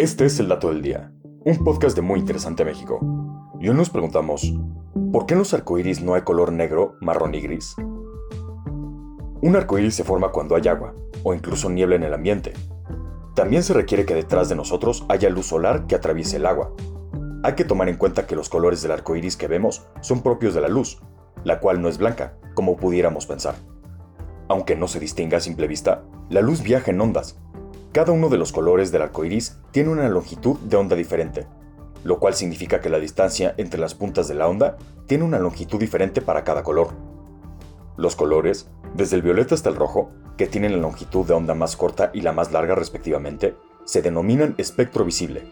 Este 0.00 0.24
es 0.24 0.40
el 0.40 0.48
dato 0.48 0.70
del 0.70 0.80
día, 0.80 1.12
un 1.44 1.62
podcast 1.62 1.94
de 1.94 2.00
Muy 2.00 2.20
Interesante 2.20 2.64
México. 2.64 3.00
Y 3.60 3.68
hoy 3.68 3.74
nos 3.74 3.90
preguntamos, 3.90 4.50
¿por 5.12 5.26
qué 5.26 5.34
en 5.34 5.40
los 5.40 5.52
arcoíris 5.52 6.00
no 6.00 6.14
hay 6.14 6.22
color 6.22 6.52
negro, 6.52 6.96
marrón 7.02 7.34
y 7.34 7.42
gris? 7.42 7.76
Un 9.42 9.56
arcoíris 9.56 9.94
se 9.94 10.04
forma 10.04 10.32
cuando 10.32 10.56
hay 10.56 10.66
agua, 10.68 10.94
o 11.22 11.34
incluso 11.34 11.68
niebla 11.68 11.96
en 11.96 12.04
el 12.04 12.14
ambiente. 12.14 12.54
También 13.34 13.62
se 13.62 13.74
requiere 13.74 14.06
que 14.06 14.14
detrás 14.14 14.48
de 14.48 14.56
nosotros 14.56 15.04
haya 15.10 15.28
luz 15.28 15.48
solar 15.48 15.86
que 15.86 15.96
atraviese 15.96 16.38
el 16.38 16.46
agua. 16.46 16.72
Hay 17.42 17.52
que 17.52 17.66
tomar 17.66 17.90
en 17.90 17.98
cuenta 17.98 18.26
que 18.26 18.36
los 18.36 18.48
colores 18.48 18.80
del 18.80 18.92
arcoíris 18.92 19.36
que 19.36 19.48
vemos 19.48 19.86
son 20.00 20.22
propios 20.22 20.54
de 20.54 20.62
la 20.62 20.68
luz, 20.68 20.98
la 21.44 21.60
cual 21.60 21.82
no 21.82 21.90
es 21.90 21.98
blanca, 21.98 22.38
como 22.54 22.78
pudiéramos 22.78 23.26
pensar. 23.26 23.54
Aunque 24.48 24.76
no 24.76 24.88
se 24.88 24.98
distinga 24.98 25.36
a 25.36 25.40
simple 25.40 25.66
vista, 25.66 26.04
la 26.30 26.40
luz 26.40 26.62
viaja 26.62 26.90
en 26.90 27.02
ondas. 27.02 27.38
Cada 27.92 28.12
uno 28.12 28.28
de 28.28 28.38
los 28.38 28.52
colores 28.52 28.92
del 28.92 29.02
arco 29.02 29.24
iris 29.24 29.58
tiene 29.72 29.90
una 29.90 30.08
longitud 30.08 30.58
de 30.60 30.76
onda 30.76 30.94
diferente, 30.94 31.48
lo 32.04 32.20
cual 32.20 32.34
significa 32.34 32.80
que 32.80 32.88
la 32.88 33.00
distancia 33.00 33.54
entre 33.56 33.80
las 33.80 33.94
puntas 33.94 34.28
de 34.28 34.34
la 34.34 34.48
onda 34.48 34.76
tiene 35.06 35.24
una 35.24 35.40
longitud 35.40 35.80
diferente 35.80 36.20
para 36.20 36.44
cada 36.44 36.62
color. 36.62 36.90
Los 37.96 38.14
colores, 38.14 38.70
desde 38.94 39.16
el 39.16 39.22
violeta 39.22 39.56
hasta 39.56 39.68
el 39.70 39.76
rojo, 39.76 40.10
que 40.38 40.46
tienen 40.46 40.72
la 40.72 40.78
longitud 40.78 41.26
de 41.26 41.34
onda 41.34 41.54
más 41.54 41.76
corta 41.76 42.10
y 42.14 42.20
la 42.20 42.32
más 42.32 42.52
larga 42.52 42.76
respectivamente, 42.76 43.56
se 43.84 44.02
denominan 44.02 44.54
espectro 44.56 45.04
visible. 45.04 45.42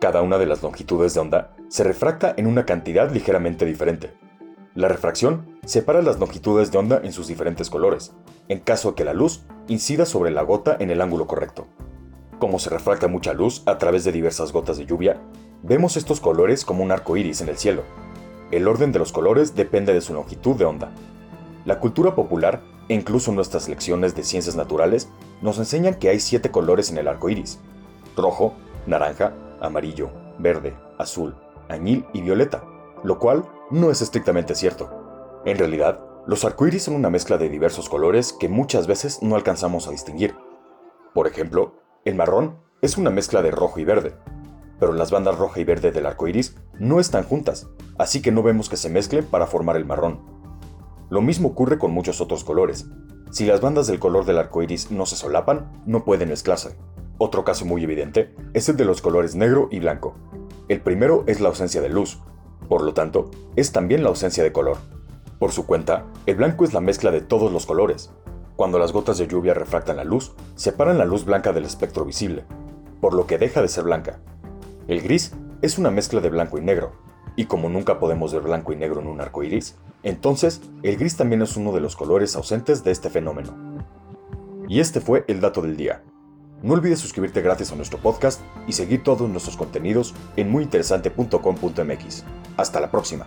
Cada 0.00 0.20
una 0.20 0.38
de 0.38 0.46
las 0.46 0.64
longitudes 0.64 1.14
de 1.14 1.20
onda 1.20 1.54
se 1.68 1.84
refracta 1.84 2.34
en 2.36 2.48
una 2.48 2.66
cantidad 2.66 3.12
ligeramente 3.12 3.64
diferente. 3.64 4.12
La 4.74 4.88
refracción 4.88 5.51
separa 5.64 6.02
las 6.02 6.18
longitudes 6.18 6.72
de 6.72 6.78
onda 6.78 7.00
en 7.04 7.12
sus 7.12 7.28
diferentes 7.28 7.70
colores, 7.70 8.12
en 8.48 8.58
caso 8.58 8.90
de 8.90 8.94
que 8.96 9.04
la 9.04 9.14
luz 9.14 9.42
incida 9.68 10.06
sobre 10.06 10.30
la 10.30 10.42
gota 10.42 10.76
en 10.78 10.90
el 10.90 11.00
ángulo 11.00 11.26
correcto. 11.26 11.66
Como 12.38 12.58
se 12.58 12.70
refracta 12.70 13.06
mucha 13.06 13.32
luz 13.32 13.62
a 13.66 13.78
través 13.78 14.02
de 14.04 14.12
diversas 14.12 14.52
gotas 14.52 14.76
de 14.76 14.86
lluvia, 14.86 15.20
vemos 15.62 15.96
estos 15.96 16.20
colores 16.20 16.64
como 16.64 16.82
un 16.82 16.90
arco 16.90 17.16
iris 17.16 17.40
en 17.40 17.48
el 17.48 17.58
cielo. 17.58 17.84
El 18.50 18.66
orden 18.66 18.90
de 18.90 18.98
los 18.98 19.12
colores 19.12 19.54
depende 19.54 19.94
de 19.94 20.00
su 20.00 20.12
longitud 20.12 20.56
de 20.56 20.64
onda. 20.64 20.90
La 21.64 21.78
cultura 21.78 22.16
popular, 22.16 22.60
e 22.88 22.94
incluso 22.94 23.30
nuestras 23.30 23.68
lecciones 23.68 24.16
de 24.16 24.24
ciencias 24.24 24.56
naturales, 24.56 25.08
nos 25.40 25.58
enseñan 25.58 25.94
que 25.94 26.08
hay 26.08 26.18
siete 26.18 26.50
colores 26.50 26.90
en 26.90 26.98
el 26.98 27.06
arco 27.06 27.30
iris: 27.30 27.60
rojo, 28.16 28.54
naranja, 28.86 29.32
amarillo, 29.60 30.10
verde, 30.38 30.74
azul, 30.98 31.36
añil 31.68 32.04
y 32.12 32.20
violeta 32.20 32.64
lo 33.02 33.18
cual 33.18 33.44
no 33.70 33.90
es 33.90 34.00
estrictamente 34.02 34.54
cierto. 34.54 35.01
En 35.44 35.58
realidad, 35.58 36.00
los 36.26 36.44
arcoíris 36.44 36.84
son 36.84 36.94
una 36.94 37.10
mezcla 37.10 37.36
de 37.36 37.48
diversos 37.48 37.88
colores 37.88 38.32
que 38.32 38.48
muchas 38.48 38.86
veces 38.86 39.22
no 39.22 39.34
alcanzamos 39.34 39.88
a 39.88 39.90
distinguir. 39.90 40.36
Por 41.14 41.26
ejemplo, 41.26 41.74
el 42.04 42.14
marrón 42.14 42.58
es 42.80 42.96
una 42.96 43.10
mezcla 43.10 43.42
de 43.42 43.50
rojo 43.50 43.80
y 43.80 43.84
verde, 43.84 44.14
pero 44.78 44.92
las 44.92 45.10
bandas 45.10 45.36
roja 45.36 45.58
y 45.58 45.64
verde 45.64 45.90
del 45.90 46.06
arco 46.06 46.28
iris 46.28 46.56
no 46.78 47.00
están 47.00 47.24
juntas, 47.24 47.68
así 47.98 48.22
que 48.22 48.30
no 48.30 48.44
vemos 48.44 48.68
que 48.68 48.76
se 48.76 48.88
mezclen 48.88 49.24
para 49.24 49.48
formar 49.48 49.76
el 49.76 49.84
marrón. 49.84 50.20
Lo 51.10 51.20
mismo 51.22 51.48
ocurre 51.48 51.78
con 51.78 51.90
muchos 51.90 52.20
otros 52.20 52.44
colores. 52.44 52.86
Si 53.32 53.44
las 53.44 53.60
bandas 53.60 53.88
del 53.88 53.98
color 53.98 54.24
del 54.24 54.38
arco 54.38 54.62
iris 54.62 54.92
no 54.92 55.06
se 55.06 55.16
solapan, 55.16 55.82
no 55.86 56.04
pueden 56.04 56.28
mezclarse. 56.28 56.76
Otro 57.18 57.44
caso 57.44 57.64
muy 57.64 57.82
evidente 57.82 58.34
es 58.54 58.68
el 58.68 58.76
de 58.76 58.84
los 58.84 59.02
colores 59.02 59.34
negro 59.34 59.68
y 59.72 59.80
blanco. 59.80 60.14
El 60.68 60.80
primero 60.80 61.24
es 61.26 61.40
la 61.40 61.48
ausencia 61.48 61.80
de 61.80 61.88
luz, 61.88 62.20
por 62.68 62.82
lo 62.82 62.94
tanto, 62.94 63.30
es 63.56 63.72
también 63.72 64.02
la 64.02 64.08
ausencia 64.08 64.42
de 64.42 64.52
color. 64.52 64.78
Por 65.42 65.50
su 65.50 65.66
cuenta, 65.66 66.04
el 66.26 66.36
blanco 66.36 66.62
es 66.62 66.72
la 66.72 66.80
mezcla 66.80 67.10
de 67.10 67.20
todos 67.20 67.50
los 67.50 67.66
colores. 67.66 68.12
Cuando 68.54 68.78
las 68.78 68.92
gotas 68.92 69.18
de 69.18 69.26
lluvia 69.26 69.54
refractan 69.54 69.96
la 69.96 70.04
luz, 70.04 70.34
separan 70.54 70.98
la 70.98 71.04
luz 71.04 71.24
blanca 71.24 71.52
del 71.52 71.64
espectro 71.64 72.04
visible, 72.04 72.44
por 73.00 73.12
lo 73.12 73.26
que 73.26 73.38
deja 73.38 73.60
de 73.60 73.66
ser 73.66 73.82
blanca. 73.82 74.20
El 74.86 75.02
gris 75.02 75.34
es 75.60 75.78
una 75.78 75.90
mezcla 75.90 76.20
de 76.20 76.30
blanco 76.30 76.58
y 76.58 76.60
negro, 76.60 76.92
y 77.34 77.46
como 77.46 77.68
nunca 77.68 77.98
podemos 77.98 78.32
ver 78.32 78.44
blanco 78.44 78.72
y 78.72 78.76
negro 78.76 79.00
en 79.00 79.08
un 79.08 79.20
arco 79.20 79.42
iris, 79.42 79.74
entonces 80.04 80.60
el 80.84 80.96
gris 80.96 81.16
también 81.16 81.42
es 81.42 81.56
uno 81.56 81.72
de 81.72 81.80
los 81.80 81.96
colores 81.96 82.36
ausentes 82.36 82.84
de 82.84 82.92
este 82.92 83.10
fenómeno. 83.10 83.82
Y 84.68 84.78
este 84.78 85.00
fue 85.00 85.24
el 85.26 85.40
dato 85.40 85.60
del 85.60 85.76
día. 85.76 86.04
No 86.62 86.74
olvides 86.74 87.00
suscribirte 87.00 87.42
gratis 87.42 87.72
a 87.72 87.74
nuestro 87.74 87.98
podcast 87.98 88.40
y 88.68 88.74
seguir 88.74 89.02
todos 89.02 89.28
nuestros 89.28 89.56
contenidos 89.56 90.14
en 90.36 90.52
muyinteresante.com.mx. 90.52 92.24
Hasta 92.56 92.80
la 92.80 92.92
próxima. 92.92 93.26